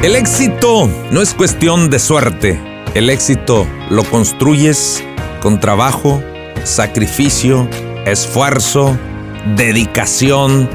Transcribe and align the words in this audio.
El 0.00 0.14
éxito 0.14 0.88
no 1.10 1.20
es 1.20 1.34
cuestión 1.34 1.90
de 1.90 1.98
suerte. 1.98 2.60
El 2.94 3.10
éxito 3.10 3.66
lo 3.90 4.04
construyes 4.04 5.02
con 5.42 5.58
trabajo, 5.58 6.22
sacrificio, 6.62 7.68
esfuerzo, 8.06 8.96
dedicación 9.56 10.70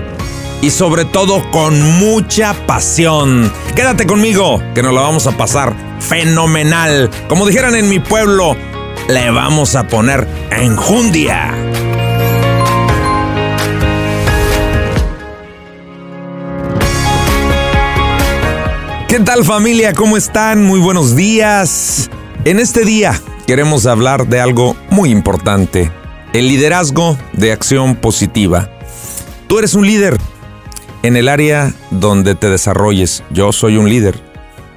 y 0.61 0.71
sobre 0.71 1.05
todo 1.05 1.41
con 1.51 1.81
mucha 1.99 2.53
pasión. 2.67 3.49
Quédate 3.77 4.05
conmigo, 4.05 4.61
que 4.75 4.83
nos 4.83 4.93
la 4.93 5.01
vamos 5.01 5.25
a 5.25 5.37
pasar 5.37 5.73
fenomenal. 6.01 7.09
Como 7.29 7.45
dijeran 7.45 7.75
en 7.75 7.87
mi 7.87 7.99
pueblo, 7.99 8.57
le 9.07 9.31
vamos 9.31 9.77
a 9.77 9.87
poner 9.87 10.27
enjundia. 10.51 11.62
¿Qué 19.13 19.19
tal 19.19 19.45
familia? 19.45 19.93
¿Cómo 19.93 20.17
están? 20.17 20.65
Muy 20.65 20.79
buenos 20.79 21.15
días. 21.15 22.09
En 22.45 22.59
este 22.59 22.83
día 22.83 23.21
queremos 23.45 23.85
hablar 23.85 24.27
de 24.27 24.39
algo 24.39 24.75
muy 24.89 25.11
importante, 25.11 25.91
el 26.33 26.47
liderazgo 26.47 27.15
de 27.33 27.51
acción 27.51 27.95
positiva. 27.95 28.71
Tú 29.45 29.59
eres 29.59 29.75
un 29.75 29.85
líder 29.85 30.17
en 31.03 31.15
el 31.15 31.29
área 31.29 31.75
donde 31.91 32.33
te 32.33 32.49
desarrolles. 32.49 33.23
Yo 33.29 33.51
soy 33.51 33.77
un 33.77 33.87
líder. 33.87 34.19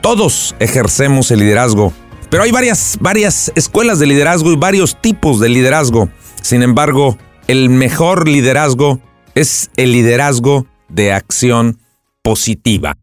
Todos 0.02 0.54
ejercemos 0.58 1.30
el 1.30 1.38
liderazgo, 1.38 1.94
pero 2.28 2.42
hay 2.42 2.52
varias, 2.52 2.98
varias 3.00 3.50
escuelas 3.54 3.98
de 4.00 4.06
liderazgo 4.06 4.52
y 4.52 4.56
varios 4.56 5.00
tipos 5.00 5.40
de 5.40 5.48
liderazgo. 5.48 6.10
Sin 6.42 6.62
embargo, 6.62 7.16
el 7.48 7.70
mejor 7.70 8.28
liderazgo 8.28 9.00
es 9.34 9.70
el 9.78 9.92
liderazgo 9.92 10.66
de 10.90 11.14
acción 11.14 11.78
positiva. 12.20 12.98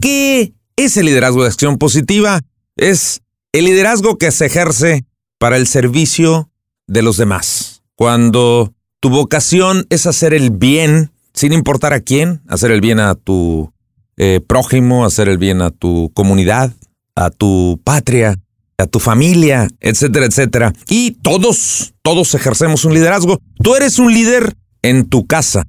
¿Qué 0.00 0.52
es 0.84 0.96
el 0.96 1.06
liderazgo 1.06 1.42
de 1.42 1.48
acción 1.48 1.76
positiva? 1.76 2.40
Es 2.76 3.20
el 3.52 3.64
liderazgo 3.64 4.16
que 4.16 4.30
se 4.30 4.46
ejerce 4.46 5.04
para 5.38 5.56
el 5.56 5.66
servicio 5.66 6.50
de 6.86 7.02
los 7.02 7.16
demás. 7.16 7.82
Cuando 7.96 8.72
tu 9.00 9.10
vocación 9.10 9.86
es 9.90 10.06
hacer 10.06 10.34
el 10.34 10.50
bien, 10.50 11.10
sin 11.34 11.52
importar 11.52 11.92
a 11.92 12.00
quién, 12.00 12.42
hacer 12.46 12.70
el 12.70 12.80
bien 12.80 13.00
a 13.00 13.16
tu 13.16 13.72
eh, 14.16 14.40
prójimo, 14.46 15.04
hacer 15.04 15.28
el 15.28 15.38
bien 15.38 15.62
a 15.62 15.72
tu 15.72 16.12
comunidad, 16.14 16.72
a 17.16 17.30
tu 17.30 17.80
patria, 17.82 18.36
a 18.78 18.86
tu 18.86 19.00
familia, 19.00 19.66
etcétera, 19.80 20.26
etcétera. 20.26 20.72
Y 20.88 21.12
todos, 21.22 21.92
todos 22.02 22.34
ejercemos 22.34 22.84
un 22.84 22.94
liderazgo. 22.94 23.40
Tú 23.62 23.74
eres 23.74 23.98
un 23.98 24.14
líder 24.14 24.56
en 24.82 25.08
tu 25.08 25.26
casa. 25.26 25.66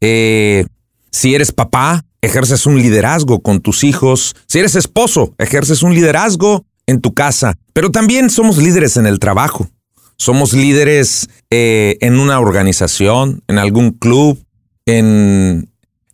Eh, 0.00 0.64
si 1.10 1.34
eres 1.34 1.52
papá, 1.52 2.05
ejerces 2.22 2.66
un 2.66 2.76
liderazgo 2.76 3.40
con 3.40 3.60
tus 3.60 3.84
hijos. 3.84 4.34
Si 4.46 4.58
eres 4.58 4.74
esposo, 4.74 5.34
ejerces 5.38 5.82
un 5.82 5.94
liderazgo 5.94 6.64
en 6.86 7.00
tu 7.00 7.14
casa. 7.14 7.54
Pero 7.72 7.90
también 7.90 8.30
somos 8.30 8.58
líderes 8.58 8.96
en 8.96 9.06
el 9.06 9.18
trabajo. 9.18 9.68
Somos 10.16 10.52
líderes 10.52 11.28
eh, 11.50 11.98
en 12.00 12.18
una 12.18 12.40
organización, 12.40 13.42
en 13.48 13.58
algún 13.58 13.90
club, 13.90 14.42
en 14.86 15.68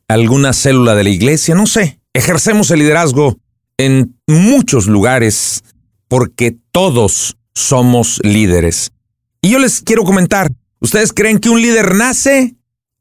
alguna 0.08 0.53
célula 0.53 0.95
de 0.95 1.05
la 1.05 1.11
iglesia, 1.11 1.55
no 1.55 1.67
sé. 1.67 2.00
Ejercemos 2.12 2.70
el 2.70 2.80
liderazgo 2.80 3.39
en 3.78 4.17
muchos 4.27 4.86
lugares 4.86 5.62
porque 6.08 6.56
todos 6.73 7.36
somos 7.55 8.20
líderes. 8.23 8.92
Y 9.41 9.50
yo 9.50 9.58
les 9.58 9.83
quiero 9.83 10.05
comentar, 10.05 10.53
¿ustedes 10.80 11.12
creen 11.12 11.39
que 11.39 11.48
un 11.48 11.61
líder 11.61 11.95
nace 11.95 12.55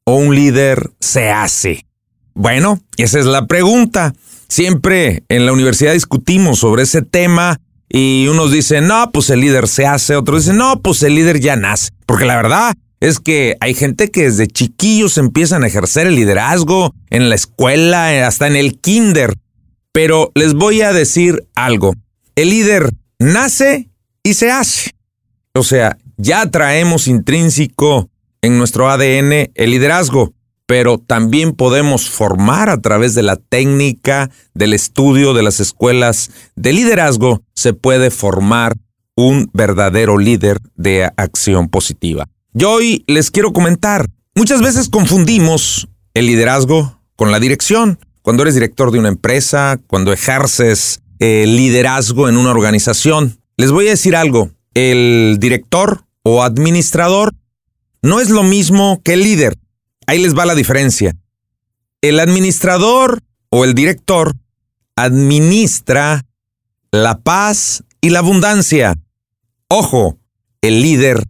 o 0.06 0.16
un 0.16 0.36
líder 0.36 0.92
se 1.00 1.30
hace? 1.30 1.86
Bueno, 2.34 2.80
esa 2.98 3.20
es 3.20 3.26
la 3.26 3.46
pregunta. 3.46 4.14
Siempre 4.48 5.24
en 5.30 5.46
la 5.46 5.54
universidad 5.54 5.94
discutimos 5.94 6.60
sobre 6.60 6.84
ese 6.84 7.02
tema 7.02 7.60
y 7.90 8.28
unos 8.28 8.52
dicen, 8.52 8.88
no, 8.88 9.12
pues 9.12 9.30
el 9.30 9.42
líder 9.42 9.68
se 9.68 9.86
hace, 9.86 10.16
otros 10.16 10.44
dicen, 10.44 10.58
no, 10.58 10.82
pues 10.82 11.04
el 11.04 11.16
líder 11.16 11.40
ya 11.40 11.56
nace. 11.56 11.92
Porque 12.06 12.26
la 12.26 12.38
verdad 12.38 12.74
es 13.00 13.20
que 13.20 13.58
hay 13.60 13.74
gente 13.74 14.12
que 14.12 14.24
desde 14.24 14.48
chiquillos 14.48 15.18
empiezan 15.18 15.64
a 15.64 15.68
ejercer 15.68 16.08
el 16.08 16.16
liderazgo 16.16 16.94
en 17.10 17.30
la 17.30 17.36
escuela, 17.36 18.26
hasta 18.26 18.48
en 18.48 18.56
el 18.56 18.80
kinder. 18.80 19.34
Pero 19.92 20.32
les 20.36 20.54
voy 20.54 20.82
a 20.82 20.94
decir 20.94 21.46
algo. 21.56 21.94
El 22.36 22.50
líder 22.50 22.94
nace 23.20 23.90
y 24.24 24.36
se 24.36 24.52
hace. 24.52 24.92
O 25.54 25.64
sea, 25.64 25.98
ya 26.18 26.50
traemos 26.50 27.08
intrínseco 27.08 28.10
en 28.42 28.58
nuestro 28.58 28.90
ADN 28.90 29.52
el 29.54 29.72
liderazgo 29.72 30.34
pero 30.72 31.00
también 31.00 31.52
podemos 31.52 32.10
formar 32.10 32.70
a 32.70 32.80
través 32.80 33.14
de 33.14 33.24
la 33.24 33.36
técnica, 33.36 34.32
del 34.54 34.72
estudio 34.72 35.34
de 35.34 35.44
las 35.44 35.60
escuelas 35.60 36.32
de 36.56 36.72
liderazgo, 36.72 37.44
se 37.54 37.74
puede 37.74 38.10
formar 38.10 38.78
un 39.18 39.50
verdadero 39.52 40.18
líder 40.18 40.60
de 40.78 41.12
acción 41.18 41.68
positiva. 41.68 42.30
Yo 42.54 42.72
hoy 42.72 43.04
les 43.08 43.32
quiero 43.32 43.52
comentar, 43.52 44.06
muchas 44.34 44.62
veces 44.62 44.88
confundimos 44.88 45.90
el 46.14 46.28
liderazgo 46.28 47.02
con 47.18 47.34
la 47.34 47.42
dirección. 47.42 48.00
Cuando 48.22 48.44
eres 48.44 48.54
director 48.54 48.92
de 48.92 49.00
una 49.00 49.10
empresa, 49.10 49.78
cuando 49.88 50.14
ejerces 50.14 51.02
eh, 51.20 51.48
liderazgo 51.48 52.30
en 52.30 52.38
una 52.38 52.52
organización, 52.52 53.42
les 53.58 53.72
voy 53.74 53.88
a 53.88 53.90
decir 53.90 54.16
algo, 54.16 54.52
el 54.74 55.36
director 55.38 56.06
o 56.24 56.44
administrador 56.44 57.34
no 58.02 58.22
es 58.22 58.30
lo 58.30 58.44
mismo 58.44 59.02
que 59.04 59.16
el 59.16 59.24
líder. 59.24 59.58
Ahí 60.08 60.20
les 60.22 60.38
va 60.38 60.46
la 60.46 60.56
diferencia. 60.56 61.16
El 62.02 62.20
administrador 62.20 63.22
o 63.50 63.66
el 63.66 63.74
director 63.74 64.36
administra 64.96 66.26
la 66.92 67.20
paz 67.20 67.84
y 68.02 68.10
la 68.10 68.20
abundancia. 68.20 68.96
Ojo, 69.68 70.18
el 70.62 70.82
líder 70.82 71.24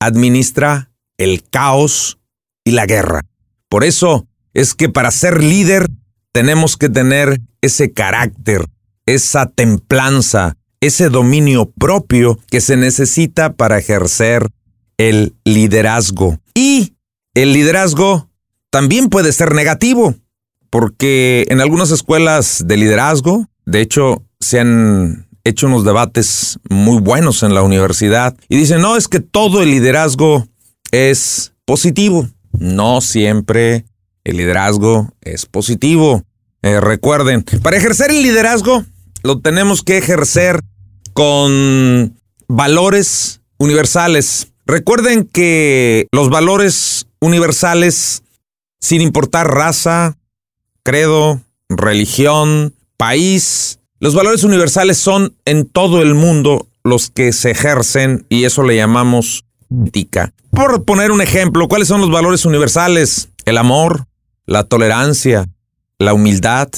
administra 0.00 0.90
el 1.18 1.44
caos 1.48 2.18
y 2.64 2.72
la 2.72 2.86
guerra. 2.86 3.22
Por 3.68 3.84
eso 3.84 4.26
es 4.54 4.74
que 4.74 4.88
para 4.88 5.10
ser 5.10 5.42
líder 5.42 5.88
tenemos 6.32 6.76
que 6.76 6.88
tener 6.88 7.40
ese 7.60 7.92
carácter, 7.92 8.66
esa 9.06 9.46
templanza, 9.46 10.56
ese 10.80 11.08
dominio 11.08 11.70
propio 11.70 12.38
que 12.50 12.60
se 12.60 12.76
necesita 12.76 13.54
para 13.54 13.78
ejercer 13.78 14.50
el 14.98 15.34
liderazgo. 15.44 16.38
Y 16.54 16.95
el 17.36 17.52
liderazgo 17.52 18.30
también 18.70 19.10
puede 19.10 19.30
ser 19.30 19.54
negativo, 19.54 20.14
porque 20.70 21.44
en 21.50 21.60
algunas 21.60 21.90
escuelas 21.90 22.64
de 22.66 22.78
liderazgo, 22.78 23.46
de 23.66 23.82
hecho, 23.82 24.24
se 24.40 24.58
han 24.58 25.28
hecho 25.44 25.66
unos 25.66 25.84
debates 25.84 26.58
muy 26.70 26.98
buenos 26.98 27.42
en 27.42 27.52
la 27.52 27.62
universidad 27.62 28.34
y 28.48 28.56
dicen, 28.56 28.80
no, 28.80 28.96
es 28.96 29.06
que 29.06 29.20
todo 29.20 29.62
el 29.62 29.70
liderazgo 29.70 30.48
es 30.92 31.52
positivo. 31.66 32.26
No 32.58 33.02
siempre 33.02 33.84
el 34.24 34.38
liderazgo 34.38 35.12
es 35.20 35.44
positivo. 35.44 36.22
Eh, 36.62 36.80
recuerden, 36.80 37.44
para 37.62 37.76
ejercer 37.76 38.10
el 38.10 38.22
liderazgo 38.22 38.82
lo 39.22 39.40
tenemos 39.40 39.82
que 39.82 39.98
ejercer 39.98 40.62
con 41.12 42.18
valores 42.48 43.42
universales. 43.58 44.52
Recuerden 44.64 45.24
que 45.24 46.08
los 46.12 46.30
valores 46.30 47.06
universales 47.26 48.22
sin 48.80 49.00
importar 49.02 49.52
raza, 49.52 50.16
credo, 50.82 51.42
religión, 51.68 52.74
país. 52.96 53.80
Los 53.98 54.14
valores 54.14 54.44
universales 54.44 54.98
son 54.98 55.34
en 55.44 55.66
todo 55.66 56.02
el 56.02 56.14
mundo 56.14 56.68
los 56.84 57.10
que 57.10 57.32
se 57.32 57.50
ejercen 57.50 58.26
y 58.28 58.44
eso 58.44 58.62
le 58.62 58.76
llamamos 58.76 59.44
ética. 59.86 60.32
Por 60.50 60.84
poner 60.84 61.10
un 61.10 61.20
ejemplo, 61.20 61.68
¿cuáles 61.68 61.88
son 61.88 62.00
los 62.00 62.10
valores 62.10 62.44
universales? 62.44 63.30
El 63.44 63.58
amor, 63.58 64.06
la 64.46 64.64
tolerancia, 64.64 65.46
la 65.98 66.14
humildad, 66.14 66.68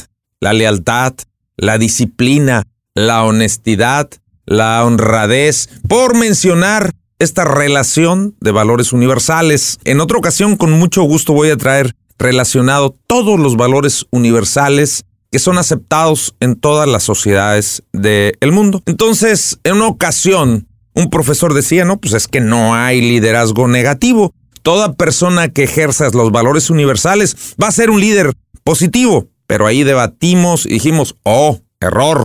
la 0.41 0.53
lealtad, 0.53 1.15
la 1.57 1.79
disciplina, 1.79 2.65
la 2.95 3.25
honestidad, 3.25 4.09
la 4.47 4.85
honradez, 4.85 5.69
por 5.89 6.17
mencionar 6.17 6.93
esta 7.19 7.45
relación 7.45 8.37
de 8.41 8.53
valores 8.53 8.93
universales. 8.93 9.79
En 9.85 10.01
otra 10.01 10.19
ocasión, 10.19 10.57
con 10.57 10.73
mucho 10.73 11.03
gusto 11.03 11.33
voy 11.33 11.51
a 11.51 11.57
traer 11.57 11.95
relacionado 12.19 12.97
todos 13.07 13.39
los 13.39 13.57
valores 13.57 14.07
universales 14.11 15.05
que 15.31 15.39
son 15.39 15.59
aceptados 15.59 16.35
en 16.41 16.57
todas 16.57 16.89
las 16.89 17.03
sociedades 17.03 17.83
del 17.93 18.53
mundo. 18.53 18.83
Entonces, 18.87 19.59
en 19.65 19.77
una 19.77 19.89
ocasión, 19.89 20.67
un 20.95 21.11
profesor 21.11 21.55
decía, 21.55 21.85
no, 21.85 22.01
pues 22.01 22.15
es 22.15 22.29
que 22.29 22.41
no 22.41 22.75
hay 22.75 23.01
liderazgo 23.01 23.69
negativo. 23.69 24.33
Toda 24.63 24.95
persona 24.95 25.49
que 25.49 25.65
ejerza 25.65 26.09
los 26.13 26.33
valores 26.33 26.71
universales 26.71 27.55
va 27.63 27.69
a 27.69 27.73
ser 27.73 27.91
un 27.91 28.01
líder 28.01 28.33
positivo. 28.65 29.29
Pero 29.47 29.67
ahí 29.67 29.83
debatimos 29.83 30.67
y 30.67 30.71
dijimos, 30.71 31.15
oh, 31.25 31.61
error. 31.81 32.25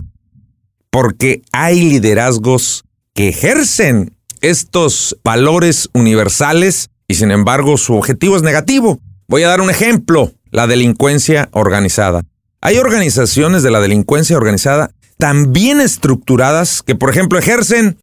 Porque 0.90 1.42
hay 1.52 1.82
liderazgos 1.82 2.84
que 3.14 3.28
ejercen 3.28 4.13
estos 4.50 5.16
valores 5.24 5.88
universales 5.92 6.90
y 7.08 7.14
sin 7.14 7.30
embargo 7.30 7.76
su 7.76 7.94
objetivo 7.94 8.36
es 8.36 8.42
negativo. 8.42 9.00
Voy 9.26 9.42
a 9.42 9.48
dar 9.48 9.60
un 9.60 9.70
ejemplo, 9.70 10.32
la 10.50 10.66
delincuencia 10.66 11.48
organizada. 11.52 12.22
Hay 12.60 12.78
organizaciones 12.78 13.62
de 13.62 13.70
la 13.70 13.80
delincuencia 13.80 14.36
organizada 14.36 14.90
tan 15.18 15.52
bien 15.52 15.80
estructuradas 15.80 16.82
que, 16.82 16.94
por 16.94 17.10
ejemplo, 17.10 17.38
ejercen 17.38 17.98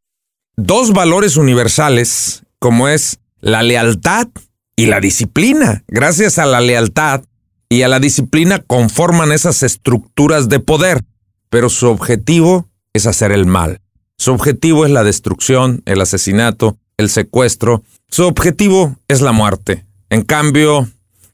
dos 0.55 0.93
valores 0.93 1.37
universales 1.37 2.43
como 2.59 2.87
es 2.87 3.19
la 3.39 3.63
lealtad 3.63 4.27
y 4.75 4.85
la 4.85 4.99
disciplina. 4.99 5.83
Gracias 5.87 6.39
a 6.39 6.45
la 6.45 6.61
lealtad 6.61 7.23
y 7.69 7.83
a 7.83 7.87
la 7.87 7.99
disciplina 7.99 8.59
conforman 8.59 9.31
esas 9.31 9.63
estructuras 9.63 10.49
de 10.49 10.59
poder, 10.59 11.03
pero 11.49 11.69
su 11.69 11.87
objetivo 11.87 12.67
es 12.93 13.07
hacer 13.07 13.31
el 13.31 13.45
mal. 13.45 13.79
Su 14.21 14.33
objetivo 14.33 14.85
es 14.85 14.91
la 14.91 15.03
destrucción, 15.03 15.81
el 15.85 15.99
asesinato, 15.99 16.77
el 16.97 17.09
secuestro. 17.09 17.81
Su 18.07 18.27
objetivo 18.27 18.95
es 19.07 19.21
la 19.21 19.31
muerte. 19.31 19.83
En 20.11 20.21
cambio, 20.21 20.87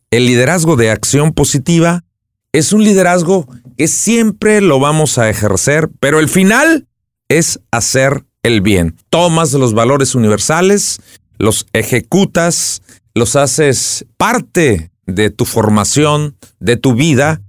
el 0.10 0.26
liderazgo 0.26 0.78
de 0.78 0.90
acción 0.90 1.34
positiva 1.34 2.06
es 2.54 2.72
un 2.72 2.86
liderazgo 2.86 3.46
que 3.78 3.90
siempre 3.90 4.62
lo 4.62 4.80
vamos 4.80 5.18
a 5.18 5.30
ejercer, 5.30 5.90
pero 6.00 6.20
el 6.20 6.30
final 6.30 6.88
es 7.28 7.60
hacer 7.72 8.24
el 8.42 8.62
bien. 8.62 8.96
Tomas 9.10 9.52
los 9.52 9.74
valores 9.74 10.16
universales, 10.16 11.02
los 11.38 11.68
ejecutas, 11.74 12.84
los 13.14 13.36
haces 13.36 14.06
parte 14.16 14.92
de 15.06 15.30
tu 15.30 15.44
formación, 15.44 16.38
de 16.62 16.78
tu 16.78 16.94
vida, 16.94 17.42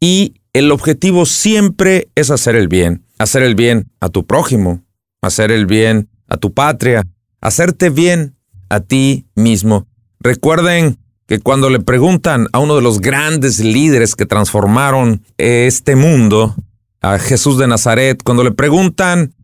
y 0.00 0.34
el 0.52 0.72
objetivo 0.72 1.26
siempre 1.26 2.08
es 2.14 2.30
hacer 2.30 2.56
el 2.56 2.68
bien. 2.68 3.04
Hacer 3.18 3.42
el 3.42 3.54
bien 3.54 3.90
a 4.00 4.08
tu 4.08 4.26
prójimo, 4.26 4.82
hacer 5.20 5.50
el 5.50 5.66
bien 5.66 6.08
a 6.28 6.36
tu 6.36 6.54
patria, 6.54 7.02
hacerte 7.40 7.90
bien 7.90 8.36
a 8.68 8.80
ti 8.80 9.26
mismo. 9.34 9.86
Recuerden 10.20 10.98
que 11.26 11.38
cuando 11.38 11.70
le 11.70 11.80
preguntan 11.80 12.46
a 12.52 12.58
uno 12.58 12.76
de 12.76 12.82
los 12.82 13.00
grandes 13.00 13.60
líderes 13.60 14.16
que 14.16 14.26
transformaron 14.26 15.22
este 15.38 15.96
mundo, 15.96 16.54
a 17.02 17.18
Jesús 17.18 17.58
de 17.58 17.66
Nazaret, 17.66 18.22
cuando 18.22 18.44
le 18.44 18.52
preguntan 18.52 19.34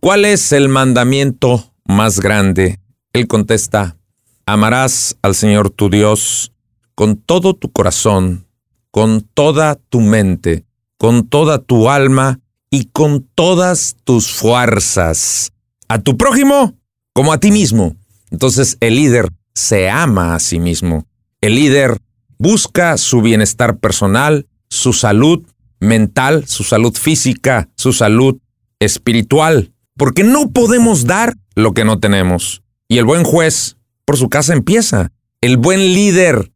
cuál 0.00 0.24
es 0.24 0.52
el 0.52 0.68
mandamiento 0.68 1.72
más 1.84 2.20
grande, 2.20 2.80
él 3.12 3.26
contesta, 3.26 3.96
amarás 4.46 5.16
al 5.22 5.34
Señor 5.34 5.70
tu 5.70 5.90
Dios 5.90 6.52
con 6.94 7.16
todo 7.16 7.54
tu 7.54 7.70
corazón, 7.70 8.46
con 8.92 9.22
toda 9.22 9.74
tu 9.74 10.00
mente, 10.00 10.66
con 10.98 11.26
toda 11.26 11.58
tu 11.58 11.88
alma 11.90 12.38
y 12.70 12.84
con 12.84 13.26
todas 13.34 13.96
tus 14.04 14.30
fuerzas, 14.30 15.52
a 15.88 15.98
tu 15.98 16.16
prójimo 16.16 16.74
como 17.12 17.32
a 17.32 17.40
ti 17.40 17.50
mismo. 17.50 17.96
Entonces 18.30 18.76
el 18.80 18.94
líder 18.96 19.28
se 19.54 19.90
ama 19.90 20.34
a 20.34 20.38
sí 20.38 20.60
mismo. 20.60 21.06
El 21.40 21.56
líder 21.56 21.98
busca 22.38 22.96
su 22.98 23.22
bienestar 23.22 23.78
personal, 23.78 24.46
su 24.68 24.92
salud 24.92 25.42
mental, 25.80 26.46
su 26.46 26.62
salud 26.62 26.94
física, 26.94 27.68
su 27.76 27.92
salud 27.92 28.38
espiritual, 28.78 29.72
porque 29.96 30.22
no 30.22 30.50
podemos 30.50 31.06
dar 31.06 31.34
lo 31.54 31.72
que 31.72 31.84
no 31.84 31.98
tenemos. 31.98 32.62
Y 32.88 32.98
el 32.98 33.04
buen 33.06 33.24
juez 33.24 33.76
por 34.04 34.16
su 34.16 34.28
casa 34.28 34.52
empieza. 34.52 35.12
El 35.40 35.56
buen 35.56 35.80
líder 35.80 36.52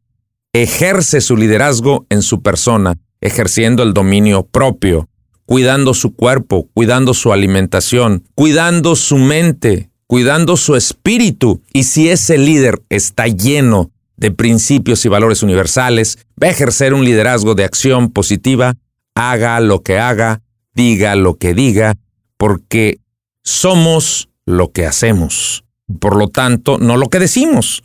ejerce 0.63 1.21
su 1.21 1.37
liderazgo 1.37 2.05
en 2.09 2.21
su 2.21 2.41
persona, 2.41 2.97
ejerciendo 3.21 3.83
el 3.83 3.93
dominio 3.93 4.43
propio, 4.43 5.07
cuidando 5.45 5.93
su 5.93 6.15
cuerpo, 6.15 6.67
cuidando 6.73 7.13
su 7.13 7.31
alimentación, 7.31 8.23
cuidando 8.33 8.95
su 8.95 9.17
mente, 9.17 9.89
cuidando 10.07 10.57
su 10.57 10.75
espíritu. 10.75 11.61
Y 11.73 11.83
si 11.83 12.09
ese 12.09 12.37
líder 12.37 12.81
está 12.89 13.27
lleno 13.27 13.91
de 14.15 14.31
principios 14.31 15.05
y 15.05 15.09
valores 15.09 15.43
universales, 15.43 16.17
va 16.41 16.47
a 16.47 16.51
ejercer 16.51 16.93
un 16.93 17.05
liderazgo 17.05 17.53
de 17.53 17.63
acción 17.63 18.09
positiva, 18.09 18.75
haga 19.13 19.59
lo 19.59 19.83
que 19.83 19.99
haga, 19.99 20.41
diga 20.73 21.15
lo 21.15 21.35
que 21.35 21.53
diga, 21.53 21.95
porque 22.37 22.99
somos 23.43 24.29
lo 24.45 24.71
que 24.71 24.85
hacemos. 24.85 25.65
Por 25.99 26.15
lo 26.15 26.29
tanto, 26.29 26.79
no 26.79 26.97
lo 26.97 27.09
que 27.09 27.19
decimos, 27.19 27.83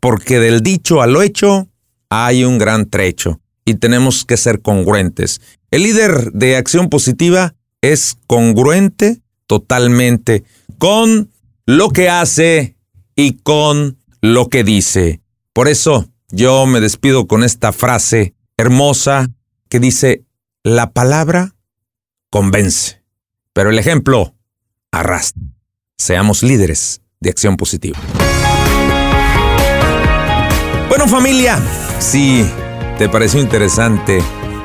porque 0.00 0.40
del 0.40 0.62
dicho 0.62 1.00
a 1.00 1.06
lo 1.06 1.22
hecho 1.22 1.68
hay 2.14 2.44
un 2.44 2.58
gran 2.58 2.90
trecho 2.90 3.40
y 3.64 3.76
tenemos 3.76 4.26
que 4.26 4.36
ser 4.36 4.60
congruentes. 4.60 5.40
El 5.70 5.84
líder 5.84 6.32
de 6.32 6.56
acción 6.56 6.90
positiva 6.90 7.54
es 7.80 8.18
congruente 8.26 9.22
totalmente 9.46 10.44
con 10.76 11.30
lo 11.64 11.88
que 11.88 12.10
hace 12.10 12.76
y 13.16 13.38
con 13.38 13.96
lo 14.20 14.50
que 14.50 14.62
dice. 14.62 15.22
Por 15.54 15.68
eso 15.68 16.06
yo 16.28 16.66
me 16.66 16.82
despido 16.82 17.26
con 17.26 17.44
esta 17.44 17.72
frase 17.72 18.34
hermosa 18.58 19.30
que 19.70 19.80
dice, 19.80 20.26
la 20.62 20.90
palabra 20.90 21.54
convence, 22.28 23.02
pero 23.54 23.70
el 23.70 23.78
ejemplo 23.78 24.34
arrastra. 24.90 25.42
Seamos 25.96 26.42
líderes 26.42 27.00
de 27.20 27.30
acción 27.30 27.56
positiva. 27.56 27.98
Bueno 30.90 31.08
familia, 31.08 31.58
si 32.02 32.44
te 32.98 33.08
pareció 33.08 33.40
interesante 33.40 34.20